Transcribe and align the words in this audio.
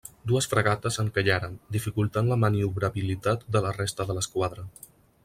Dues 0.29 0.45
fragates 0.51 0.95
encallaren, 1.01 1.53
dificultant 1.77 2.31
la 2.31 2.37
maniobrabilitat 2.45 3.45
de 3.57 3.63
la 3.67 3.75
resta 3.81 4.09
de 4.11 4.17
l'esquadra. 4.21 4.67